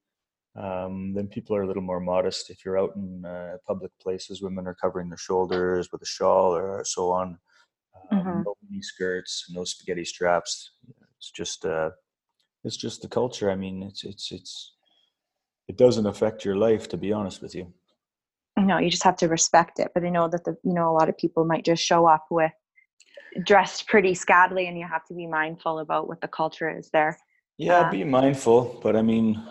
[0.55, 2.49] um, then people are a little more modest.
[2.49, 6.55] If you're out in uh, public places, women are covering their shoulders with a shawl
[6.55, 7.38] or so on.
[8.12, 8.43] Um, Mhm.
[8.45, 10.71] No mini skirts, no spaghetti straps.
[11.17, 11.91] It's just uh,
[12.63, 13.51] it's just the culture.
[13.51, 14.75] I mean, it's it's it's
[15.67, 17.73] it doesn't affect your life, to be honest with you.
[18.57, 20.95] no you just have to respect it but i know that the you know a
[20.99, 22.51] lot of people might just show up with
[23.43, 27.17] dressed pretty scantily and you have to be mindful about what the culture is there
[27.57, 29.41] Yeah, Uh, be mindful, but I mean,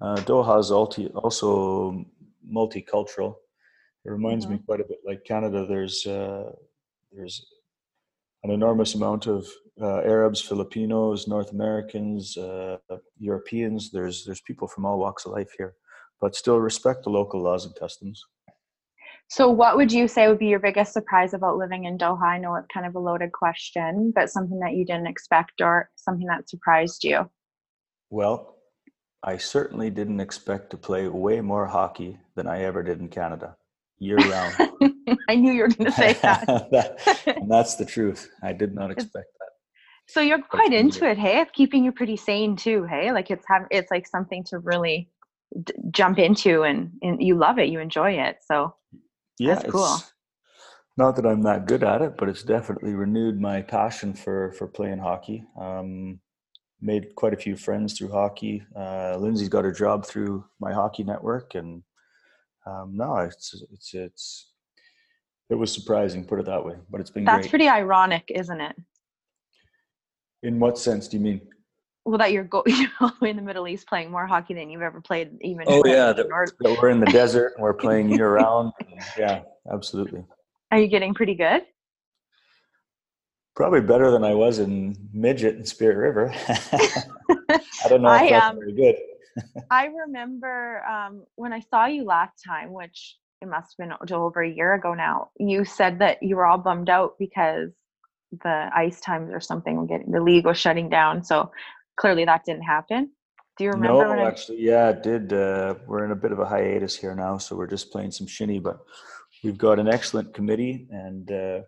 [0.00, 2.04] uh, Doha is also
[2.50, 3.36] multicultural.
[4.04, 5.66] It reminds me quite a bit like Canada.
[5.66, 6.52] There's uh,
[7.12, 7.44] there's
[8.44, 9.46] an enormous amount of
[9.80, 12.78] uh, Arabs, Filipinos, North Americans, uh,
[13.18, 13.90] Europeans.
[13.90, 15.74] There's there's people from all walks of life here,
[16.20, 18.24] but still respect the local laws and customs.
[19.30, 22.22] So, what would you say would be your biggest surprise about living in Doha?
[22.22, 25.90] I know it's kind of a loaded question, but something that you didn't expect or
[25.96, 27.30] something that surprised you?
[28.08, 28.57] Well,
[29.22, 33.56] I certainly didn't expect to play way more hockey than I ever did in Canada,
[33.98, 34.54] year round.
[35.28, 37.36] I knew you were going to say that.
[37.48, 38.30] that's the truth.
[38.42, 39.48] I did not expect that.
[40.06, 41.40] So you're quite into it, hey?
[41.40, 43.12] It's keeping you pretty sane too, hey?
[43.12, 45.10] Like it's have it's like something to really
[45.64, 48.38] d- jump into, and and you love it, you enjoy it.
[48.46, 48.74] So
[49.38, 49.98] yeah, That's cool.
[50.96, 54.66] not that I'm that good at it, but it's definitely renewed my passion for for
[54.66, 55.44] playing hockey.
[55.60, 56.20] Um,
[56.80, 58.62] made quite a few friends through hockey.
[58.76, 61.82] Uh, Lindsay's got her job through my hockey network, and
[62.66, 64.52] um, no, it's it's it's
[65.50, 66.74] it was surprising, put it that way.
[66.90, 67.50] But it's been that's great.
[67.50, 68.76] pretty ironic, isn't it?
[70.42, 71.40] In what sense do you mean?
[72.04, 74.54] Well, that you're go you're all the way in the Middle East playing more hockey
[74.54, 75.64] than you've ever played, even.
[75.66, 76.52] Oh in yeah, the that, North.
[76.60, 78.72] that we're in the desert and we're playing year round.
[79.18, 80.24] Yeah, absolutely.
[80.70, 81.62] Are you getting pretty good?
[83.58, 86.32] Probably better than I was in midget and Spirit River.
[86.48, 88.94] I don't know if I, that's um, very good.
[89.68, 94.42] I remember um, when I saw you last time, which it must have been over
[94.42, 95.30] a year ago now.
[95.40, 97.70] You said that you were all bummed out because
[98.44, 101.24] the ice times or something were getting the league was shutting down.
[101.24, 101.50] So
[101.98, 103.10] clearly that didn't happen.
[103.56, 104.18] Do you remember?
[104.18, 105.32] No, actually, yeah, it did.
[105.32, 108.28] Uh, we're in a bit of a hiatus here now, so we're just playing some
[108.28, 108.60] shinny.
[108.60, 108.78] But
[109.42, 111.60] we've got an excellent committee, and uh,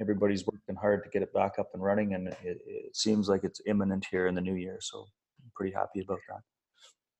[0.00, 2.14] everybody's working hard to get it back up and running.
[2.14, 5.74] And it, it seems like it's imminent here in the new year, so I'm pretty
[5.74, 6.40] happy about that.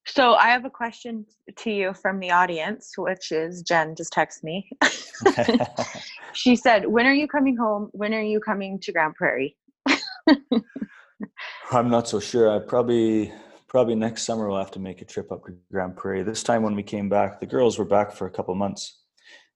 [0.07, 4.43] So I have a question to you from the audience, which is Jen just texted
[4.43, 4.71] me.
[6.33, 7.91] she said, "When are you coming home?
[7.93, 9.57] When are you coming to Grande Prairie?"
[11.71, 12.51] I'm not so sure.
[12.51, 13.33] I probably
[13.67, 16.23] probably next summer we'll have to make a trip up to Grande Prairie.
[16.23, 18.98] This time when we came back, the girls were back for a couple months,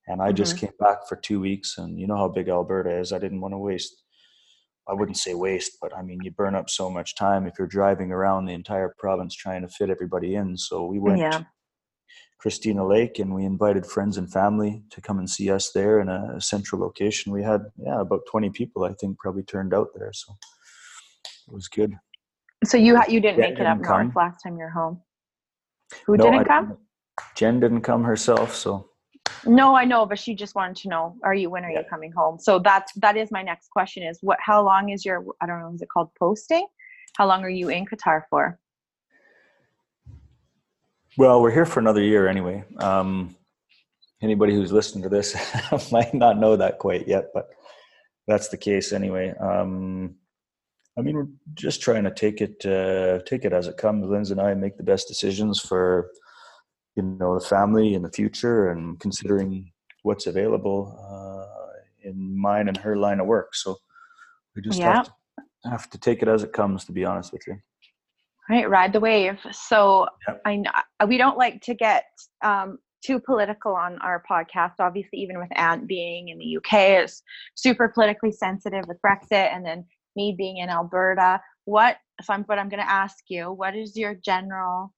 [0.09, 0.67] and I just mm-hmm.
[0.67, 1.79] came back for two weeks.
[1.79, 3.13] And you know how big Alberta is.
[3.13, 4.03] I didn't want to waste.
[4.89, 7.69] I wouldn't say waste, but I mean you burn up so much time if you're
[7.69, 10.57] driving around the entire province trying to fit everybody in.
[10.57, 11.31] So we went Yeah.
[11.31, 11.47] to
[12.39, 16.09] Christina Lake and we invited friends and family to come and see us there in
[16.09, 17.33] a central location.
[17.33, 20.35] We had yeah about 20 people I think probably turned out there, so
[21.47, 21.95] it was good.
[22.65, 25.01] So you ha- you didn't Jen make it up didn't north last time you're home.
[26.07, 26.79] Who No, didn't I come?
[27.37, 28.92] Jen didn't come herself, so
[29.45, 32.13] No, I know, but she just wanted to know: Are you when are you coming
[32.13, 32.39] home?
[32.39, 34.39] So that's that is my next question: Is what?
[34.41, 35.25] How long is your?
[35.41, 35.73] I don't know.
[35.75, 36.67] Is it called posting?
[37.17, 38.59] How long are you in Qatar for?
[41.17, 42.65] well, we're here for another year anyway.
[42.79, 43.37] Um,
[44.23, 45.37] anybody who's listening to this
[45.93, 47.49] might not know that quite yet, but
[48.27, 49.35] that's the case anyway.
[49.39, 50.17] Um,
[50.97, 54.07] I mean, we're just trying to take it uh, take it as it comes.
[54.07, 56.11] Linz and I make the best decisions for
[56.97, 62.77] you know the family and the future, and considering what's available uh, in mine and
[62.77, 63.55] her line of work.
[63.55, 63.77] So
[64.55, 64.97] we just Yeah.
[64.97, 65.13] have to
[65.71, 66.85] have to take it as it comes.
[66.87, 67.57] To be honest with you.
[68.51, 69.39] Right, ride the wave.
[69.53, 70.43] So Yep.
[70.45, 70.71] I know
[71.07, 72.07] we don't like to get
[72.43, 74.75] um, too political on our podcast.
[74.81, 77.23] Obviously, even with Ant being in the UK, is
[77.55, 79.85] super politically sensitive with Brexit, and then
[80.17, 81.41] me being in Alberta.
[81.65, 81.97] What?
[82.23, 82.43] So I'm.
[82.43, 84.93] But I'm going to ask you, what is your general?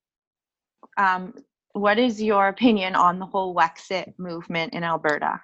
[0.96, 1.34] Um,
[1.74, 5.40] what is your opinion on the whole Wexit movement in Alberta?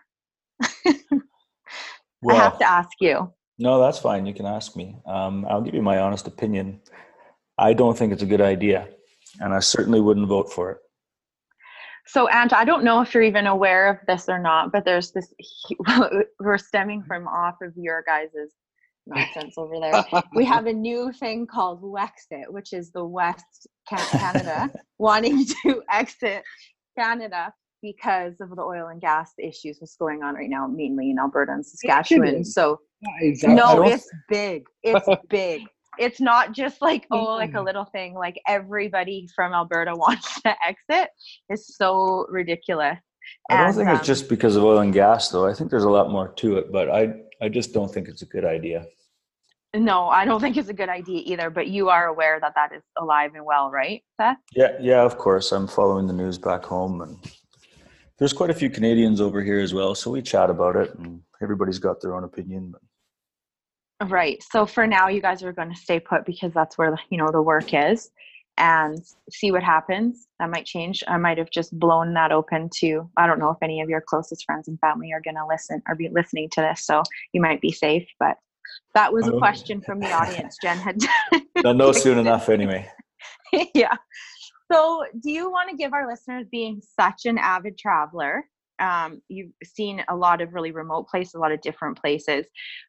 [0.62, 3.32] I have to ask you.
[3.58, 4.26] No, that's fine.
[4.26, 4.96] You can ask me.
[5.06, 6.80] Um, I'll give you my honest opinion.
[7.58, 8.88] I don't think it's a good idea,
[9.40, 10.78] and I certainly wouldn't vote for it.
[12.06, 15.12] So, Ant, I don't know if you're even aware of this or not, but there's
[15.12, 15.34] this,
[16.40, 18.28] we're stemming from off of your guys'
[19.06, 20.04] nonsense over there.
[20.34, 26.42] We have a new thing called Wexit, which is the West Canada wanting to exit
[26.98, 31.18] Canada because of the oil and gas issues that's going on right now, mainly in
[31.18, 32.44] Alberta and Saskatchewan.
[32.44, 32.78] So,
[33.22, 34.64] is I no, it's big.
[34.82, 35.62] It's big.
[35.98, 38.14] It's not just like oh, like a little thing.
[38.14, 41.10] Like everybody from Alberta wants to exit.
[41.48, 42.98] It's so ridiculous.
[43.50, 45.46] I don't And, think it's um, just because of oil and gas, though.
[45.46, 48.22] I think there's a lot more to it, but I I just don't think it's
[48.22, 48.86] a good idea.
[49.74, 51.48] No, I don't think it's a good idea either.
[51.48, 54.36] But you are aware that that is alive and well, right, Seth?
[54.54, 55.52] Yeah, yeah, of course.
[55.52, 57.16] I'm following the news back home, and
[58.18, 59.94] there's quite a few Canadians over here as well.
[59.94, 62.74] So we chat about it, and everybody's got their own opinion.
[64.06, 64.42] Right.
[64.50, 67.30] So for now, you guys are going to stay put because that's where you know
[67.30, 68.10] the work is,
[68.60, 68.98] and
[69.30, 70.28] see what happens.
[70.38, 71.02] That might change.
[71.08, 73.10] I might have just blown that open to.
[73.16, 75.82] I don't know if any of your closest friends and family are going to listen
[75.88, 78.06] or be listening to this, so you might be safe.
[78.20, 78.36] But
[78.94, 80.58] That was a question from the audience.
[80.62, 81.00] Jen had.
[81.62, 82.88] They'll know soon enough anyway.
[83.74, 83.96] yeah.
[84.70, 88.44] So, do you want to give our listeners, being such an avid traveler,
[88.78, 92.46] um, you've seen a lot of really remote places, a lot of different places,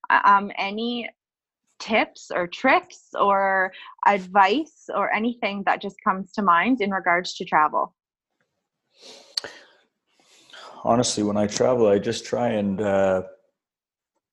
[0.10, 1.10] uh, um, any
[1.82, 3.74] tips or tricks or
[4.08, 7.96] advice or anything that just comes to mind in regards to travel?
[10.84, 13.24] Honestly, when I travel, I just try and uh,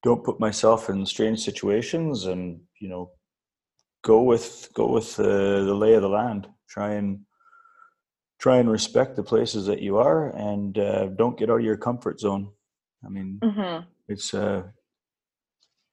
[0.02, 3.10] don't put myself in strange situations, and you know,
[4.02, 6.48] go with go with the, the lay of the land.
[6.68, 7.20] Try and
[8.38, 11.76] try and respect the places that you are, and uh, don't get out of your
[11.76, 12.50] comfort zone.
[13.04, 13.88] I mean, Mm-hmm.
[14.08, 14.62] it's uh,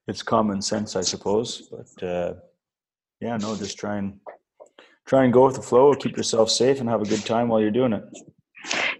[0.07, 2.33] it's common sense, I suppose, but uh,
[3.21, 4.19] yeah, no, just try and
[5.05, 5.93] try and go with the flow.
[5.93, 8.03] Keep yourself safe and have a good time while you're doing it.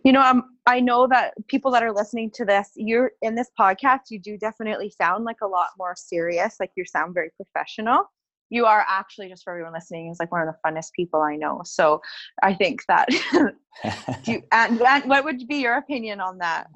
[0.04, 3.50] You know, um, I know that people that are listening to this, you're in this
[3.60, 6.58] podcast, you do definitely sound like a lot more serious.
[6.60, 8.04] Like you sound very professional.
[8.50, 11.36] You are actually, just for everyone listening, is like one of the funnest people I
[11.36, 11.62] know.
[11.66, 12.02] So
[12.44, 13.10] I think that.
[14.26, 16.68] you, and, and what would be your opinion on that?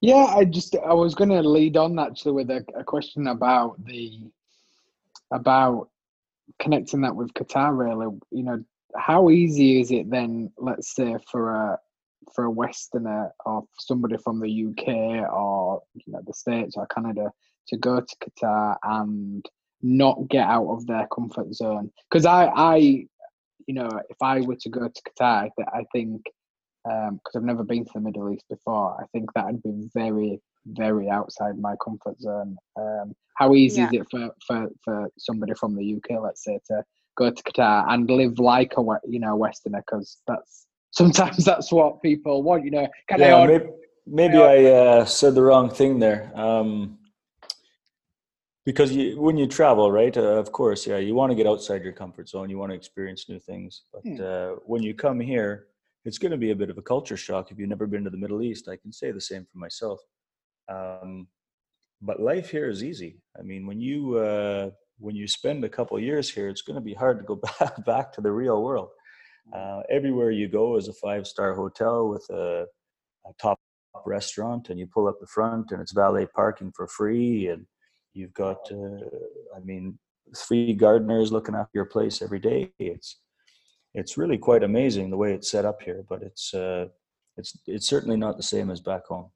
[0.00, 3.82] Yeah, I just I was going to lead on actually with a, a question about
[3.84, 4.30] the
[5.32, 5.88] about
[6.58, 7.76] connecting that with Qatar.
[7.76, 8.62] Really, you know,
[8.96, 10.52] how easy is it then?
[10.58, 11.78] Let's say for a
[12.34, 17.32] for a Westerner or somebody from the UK or you know the States or Canada
[17.68, 19.44] to go to Qatar and
[19.82, 21.90] not get out of their comfort zone.
[22.10, 26.22] Because I, I, you know, if I were to go to Qatar, I, I think
[26.86, 31.08] because I've never been to the Middle East before, I think that'd be very, very
[31.10, 32.56] outside my comfort zone.
[32.78, 33.86] Um, how easy Yeah.
[33.86, 36.84] is it for, for, for somebody from the UK, let's say, to
[37.16, 39.82] go to Qatar and live like a you know Westerner?
[39.86, 42.64] Because that's sometimes that's what people want.
[42.64, 43.52] You know, can I yeah, order?
[43.58, 43.70] maybe,
[44.06, 46.30] maybe I uh, said the wrong thing there.
[46.34, 46.98] Um,
[48.64, 50.16] because you, when you travel, right?
[50.16, 52.50] Uh, of course, yeah, you want to get outside your comfort zone.
[52.50, 53.82] You want to experience new things.
[53.92, 54.22] But Hmm.
[54.22, 55.66] uh, when you come here,
[56.06, 58.10] it's going to be a bit of a culture shock if you've never been to
[58.10, 58.68] the Middle East.
[58.68, 60.00] I can say the same for myself.
[60.68, 61.26] Um,
[62.00, 63.18] but life here is easy.
[63.38, 66.80] I mean, when you uh, when you spend a couple years here, it's going to
[66.80, 68.90] be hard to go back back to the real world.
[69.52, 72.66] Uh, everywhere you go is a five star hotel with a,
[73.26, 73.58] a top
[74.04, 77.66] restaurant, and you pull up the front, and it's valet parking for free, and
[78.12, 79.98] you've got, uh, I mean,
[80.36, 82.72] three gardeners looking after your place every day.
[82.78, 83.20] It's
[83.96, 86.86] it's really quite amazing the way it's set up here, but it's uh,
[87.36, 89.30] it's it's certainly not the same as back home.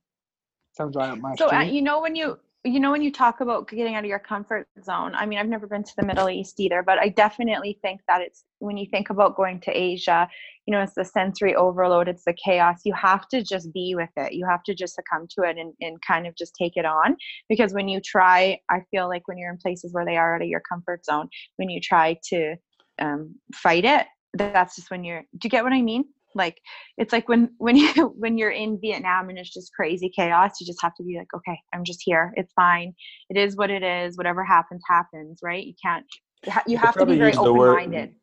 [0.73, 3.41] Sounds right up my So uh, you know when you you know when you talk
[3.41, 5.15] about getting out of your comfort zone.
[5.15, 8.21] I mean, I've never been to the Middle East either, but I definitely think that
[8.21, 10.29] it's when you think about going to Asia,
[10.67, 12.83] you know, it's the sensory overload, it's the chaos.
[12.85, 14.35] You have to just be with it.
[14.35, 17.17] You have to just succumb to it and, and kind of just take it on.
[17.49, 20.43] Because when you try, I feel like when you're in places where they are out
[20.43, 22.57] of your comfort zone, when you try to
[23.01, 25.21] um, fight it, that's just when you're.
[25.21, 26.05] Do you get what I mean?
[26.35, 26.61] Like
[26.97, 30.67] it's like when when you when you're in Vietnam and it's just crazy chaos, you
[30.67, 32.33] just have to be like, okay, I'm just here.
[32.37, 32.95] It's fine.
[33.29, 34.17] It is what it is.
[34.17, 35.41] Whatever happens, happens.
[35.43, 35.65] Right?
[35.67, 36.07] You can't.
[36.47, 38.15] You ha- you I have to be very used the word- open-minded.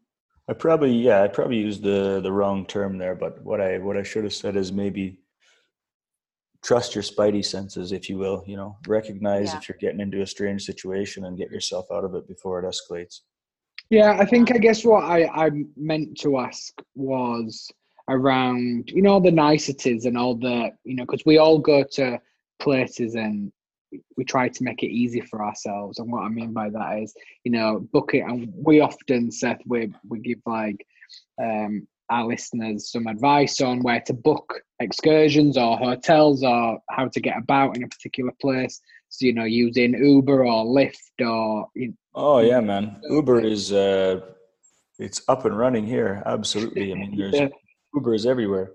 [0.49, 3.97] I probably yeah, I probably used the the wrong term there, but what I what
[3.97, 5.19] I should have said is maybe
[6.63, 8.43] trust your spidey senses, if you will.
[8.47, 9.57] You know, recognize Yeah.
[9.57, 12.65] if you're getting into a strange situation and get yourself out of it before it
[12.65, 13.19] escalates.
[13.89, 17.71] Yeah, I think I guess what I, I meant to ask was
[18.09, 22.19] around, you know, the niceties and all the, you know, because we all go to
[22.59, 23.51] places and
[24.17, 25.99] we try to make it easy for ourselves.
[25.99, 27.13] And what I mean by that is,
[27.45, 28.21] you know, book it.
[28.21, 30.85] And we often, Seth, we, we give like
[31.41, 37.21] um, our listeners some advice on where to book excursions or hotels or how to
[37.21, 38.81] get about in a particular place.
[39.09, 42.99] So, you know, using Uber or Lyft or, you Oh yeah, man.
[43.09, 44.21] Uber is uh
[44.99, 46.23] it's up and running here.
[46.25, 46.91] Absolutely.
[46.91, 47.49] I mean there's Yeah.
[47.93, 48.71] Uber is everywhere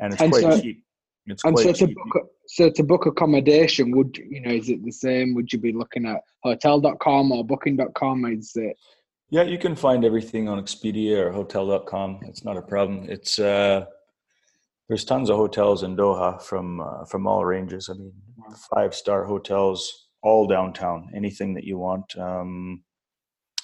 [0.00, 0.84] and it's And quite so- cheap.
[1.26, 1.96] It's And quite so to cheap.
[1.96, 4.50] book, so to book accommodation, would you know?
[4.50, 5.34] Is it the same?
[5.36, 8.24] Would you be looking at hotel.com or booking.com?
[8.24, 8.74] Is it?
[9.28, 12.20] Yeah, you can find everything on Expedia or hotel.com.
[12.22, 13.06] It's not a problem.
[13.08, 13.84] It's uh
[14.88, 17.88] there's tons of hotels in Doha from uh, from all ranges.
[17.88, 18.12] I mean,
[18.74, 21.10] five star hotels all downtown.
[21.14, 22.16] Anything that you want.
[22.18, 22.82] Um,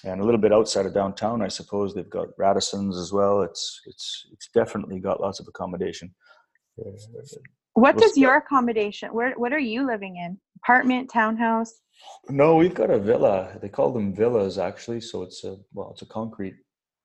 [0.04, 3.42] and a little bit outside of downtown, I suppose they've got Radissons as well.
[3.42, 6.14] It's it's it's definitely got lots of accommodation.
[6.78, 6.92] Uh,
[7.74, 9.12] What does your accommodation?
[9.12, 10.38] Where what are you living in?
[10.62, 11.72] Apartment, townhouse?
[12.28, 13.58] No, we've got a villa.
[13.60, 15.00] They call them villas actually.
[15.00, 16.56] So it's a well, it's a concrete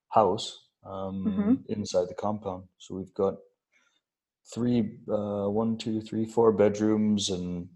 [0.10, 0.46] house
[0.86, 1.78] um, Mhm.
[1.78, 2.64] inside the compound.
[2.78, 3.36] So we've got
[4.54, 7.70] three, uh, one, two, three, four bedrooms and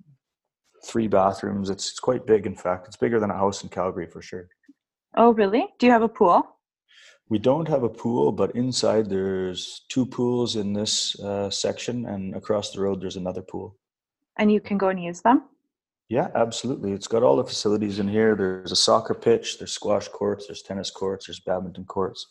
[0.86, 1.70] three bathrooms.
[1.70, 2.88] It's, it's quite big, in fact.
[2.88, 4.48] It's bigger than a house in Calgary for sure.
[5.18, 5.68] Oh, really?
[5.80, 6.44] Do you have a pool?
[7.28, 12.36] We don't have a pool, but inside there's two pools in this uh, section, and
[12.36, 13.78] across the road there's another pool.
[14.38, 15.44] And you can go and use them?
[16.08, 16.92] Yeah, absolutely.
[16.92, 18.36] It's got all the facilities in here.
[18.36, 22.28] There's a soccer pitch, there's squash courts, there's tennis courts, there's badminton courts.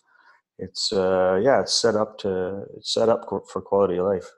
[0.59, 4.31] It's uh, yeah, it's set up to it's set up for quality of life.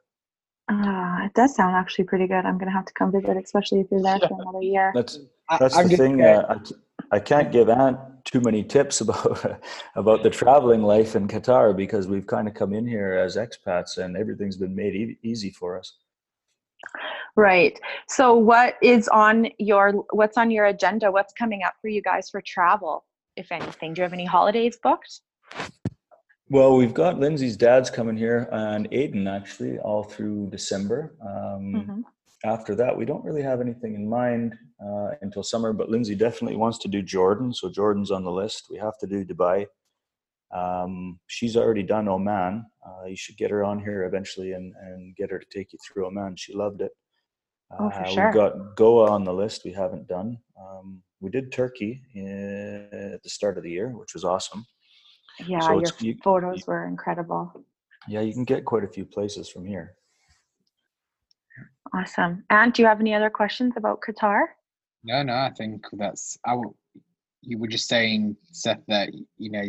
[0.68, 2.44] Uh, it does sound actually pretty good.
[2.44, 4.90] I'm gonna have to come visit, especially if you're there for another year.
[4.94, 6.20] That's that's the thing.
[6.22, 6.58] Uh,
[7.12, 9.60] I, I can't give Ant too many tips about
[9.94, 13.98] about the traveling life in Qatar because we've kind of come in here as expats
[13.98, 15.94] and everything's been made e- easy for us.
[17.36, 17.78] Right.
[18.08, 21.12] So what is on your what's on your agenda?
[21.12, 23.04] What's coming up for you guys for travel,
[23.36, 23.94] if anything?
[23.94, 25.20] Do you have any holidays booked?
[26.48, 31.16] Well, we've got Lindsay's dad's coming here and Aiden actually all through December.
[31.20, 32.00] Um, mm-hmm.
[32.44, 36.56] After that, we don't really have anything in mind uh, until summer, but Lindsay definitely
[36.56, 37.52] wants to do Jordan.
[37.52, 38.66] So Jordan's on the list.
[38.70, 39.66] We have to do Dubai.
[40.54, 42.64] Um, she's already done Oman.
[42.86, 45.80] Uh, you should get her on here eventually and, and get her to take you
[45.84, 46.36] through Oman.
[46.36, 46.92] She loved it.
[47.72, 48.26] Oh, for uh, sure.
[48.26, 49.62] We've got Goa on the list.
[49.64, 50.38] We haven't done.
[50.60, 54.64] Um, we did Turkey in, at the start of the year, which was awesome.
[55.44, 57.52] Yeah, so your you, photos you, were incredible.
[58.08, 59.94] Yeah, you can get quite a few places from here.
[61.94, 62.44] Awesome.
[62.50, 64.46] And do you have any other questions about Qatar?
[65.04, 65.34] No, no.
[65.34, 66.38] I think that's.
[66.44, 66.54] I.
[66.54, 66.76] will,
[67.42, 69.62] You were just saying, Seth, that you know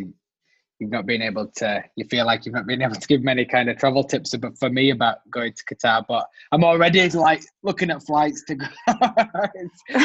[0.78, 1.82] you've not been able to.
[1.96, 4.58] You feel like you've not been able to give many kind of travel tips, but
[4.58, 6.04] for me about going to Qatar.
[6.08, 8.66] But I'm already like looking at flights to go.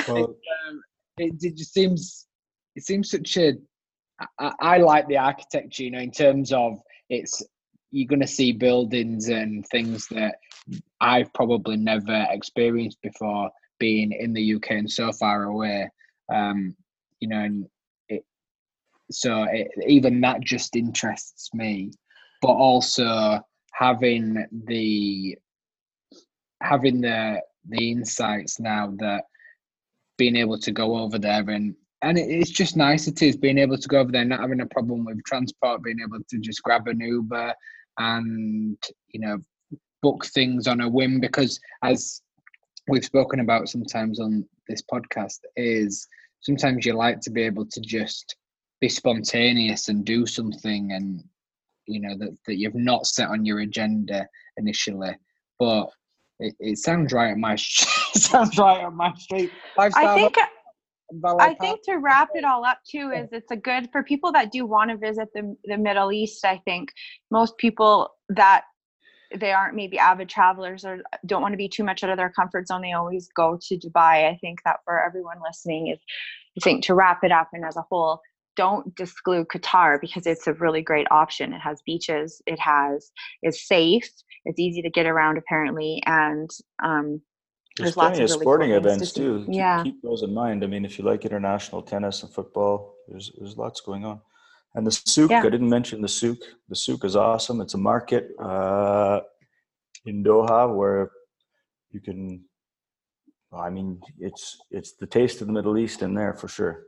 [0.07, 0.35] well,
[0.67, 0.81] um,
[1.17, 2.27] it, it just seems.
[2.75, 3.53] It seems such a
[4.39, 7.43] I, I like the architecture, you know, in terms of it's
[7.91, 10.35] you're going to see buildings and things that
[10.99, 15.89] I've probably never experienced before being in the UK and so far away.
[16.33, 16.75] Um,
[17.19, 17.65] you know, and
[18.09, 18.23] it,
[19.11, 21.91] so it, even that just interests me,
[22.41, 23.39] but also
[23.73, 25.37] having the
[26.61, 29.25] having the the insights now that
[30.17, 33.77] being able to go over there and and it's just nice it is being able
[33.77, 36.87] to go over there, not having a problem with transport, being able to just grab
[36.87, 37.53] an Uber
[37.97, 38.77] and
[39.09, 39.37] you know
[40.01, 41.21] book things on a whim.
[41.21, 42.21] Because as
[42.87, 46.05] we've spoken about sometimes on this podcast, is
[46.41, 48.35] sometimes you like to be able to just
[48.81, 51.23] be spontaneous and do something, and
[51.87, 54.27] you know that that you've not set on your agenda
[54.57, 55.15] initially,
[55.57, 55.89] but
[56.39, 59.51] it, it sounds right on my sounds right on my street.
[59.77, 60.35] I think.
[61.39, 64.51] I think to wrap it all up too is it's a good for people that
[64.51, 66.45] do want to visit the the Middle East.
[66.45, 66.91] I think
[67.31, 68.63] most people that
[69.35, 72.29] they aren't maybe avid travelers or don't want to be too much out of their
[72.29, 74.29] comfort zone, they always go to Dubai.
[74.29, 75.99] I think that for everyone listening is
[76.57, 78.21] I think to wrap it up and as a whole,
[78.55, 81.53] don't exclude Qatar because it's a really great option.
[81.53, 83.11] It has beaches, it has
[83.41, 84.07] is safe,
[84.45, 86.49] it's easy to get around apparently, and
[86.83, 87.21] um,
[87.77, 89.45] there's, there's plenty of, really sporting cool events to too.
[89.45, 89.83] Keep, yeah.
[89.83, 90.63] keep those in mind.
[90.63, 94.21] I mean, if you like international tennis and football, there's there's lots going on.
[94.75, 95.39] And the souk, yeah.
[95.39, 96.39] I didn't mention the souk.
[96.69, 97.61] The souk is awesome.
[97.61, 99.21] It's a market uh,
[100.05, 101.11] in Doha where
[101.91, 102.43] you can.
[103.51, 106.83] I mean, it's it's the taste of the Middle East in there for sure.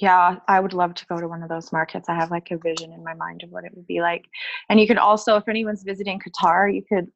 [0.00, 2.08] Yeah, I would love to go to one of those markets.
[2.08, 4.24] I have like a vision in my mind of what it would be like.
[4.68, 7.08] And you could also, if anyone's visiting Qatar, you could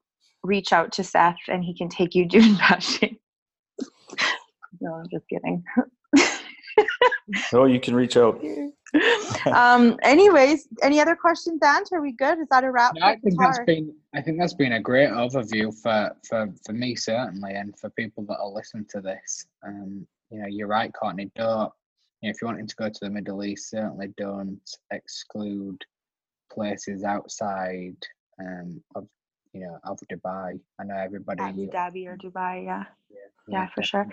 [0.46, 3.18] reach out to Seth and he can take you dune bashing.
[4.80, 5.62] no, I'm just kidding.
[7.52, 8.42] oh, you can reach out.
[9.46, 11.88] um, anyways, any other questions, Ant?
[11.92, 12.38] Are we good?
[12.38, 12.94] Is that a wrap?
[13.02, 16.94] I think that's been I think that's been a great overview for, for, for me
[16.94, 19.46] certainly and for people that are listening to this.
[19.66, 21.30] Um, you know, you're right, Courtney.
[21.36, 21.72] Don't
[22.22, 25.84] you know, if you're wanting to go to the Middle East, certainly don't exclude
[26.50, 27.96] places outside
[28.40, 29.06] um, of
[29.56, 30.58] you know, of Dubai.
[30.78, 31.42] I know everybody.
[31.42, 32.84] Abu Dhabi or Dubai, yeah.
[33.10, 33.16] Yeah,
[33.48, 34.08] yeah, yeah for sure.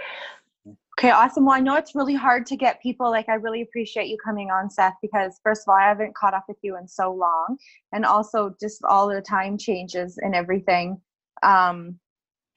[1.00, 1.46] Okay, awesome.
[1.46, 3.10] Well, I know it's really hard to get people.
[3.10, 6.34] Like, I really appreciate you coming on, Seth, because first of all, I haven't caught
[6.34, 7.58] up with you in so long,
[7.92, 11.02] and also just all the time changes and everything.
[11.42, 12.00] Um,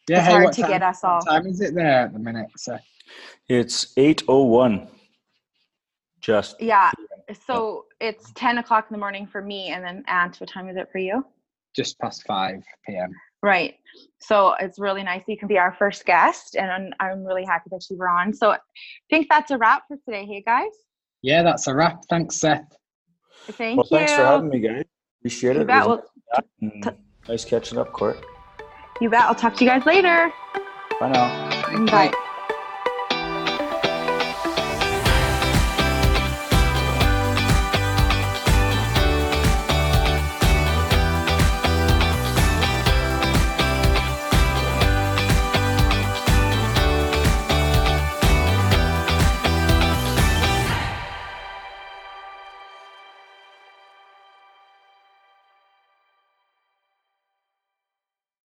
[0.06, 1.16] yeah, it's hey, hard to time, get us all.
[1.16, 2.84] What time is it there at the minute, Seth?
[3.48, 4.86] It's eight oh one.
[6.20, 6.90] Just yeah.
[7.46, 10.76] So it's ten o'clock in the morning for me, and then Ant, what time is
[10.76, 11.24] it for you?
[11.76, 13.12] Just past 5 p.m.
[13.42, 13.74] Right.
[14.18, 17.68] So it's really nice you can be our first guest, and I'm, I'm really happy
[17.70, 18.32] that you were on.
[18.32, 18.58] So I
[19.10, 20.24] think that's a wrap for today.
[20.26, 20.72] Hey, guys.
[21.22, 22.02] Yeah, that's a wrap.
[22.08, 22.64] Thanks, Seth.
[23.52, 23.98] Thank well, you.
[23.98, 24.84] Thanks for having me, guys.
[25.20, 25.66] Appreciate you it.
[25.66, 25.84] Bet.
[25.84, 26.96] it well,
[27.28, 28.24] nice catching up, Court.
[29.00, 29.22] You bet.
[29.22, 30.32] I'll talk to you guys later.
[30.98, 31.86] Bye now.
[31.86, 32.10] Bye.
[32.10, 32.22] Bye.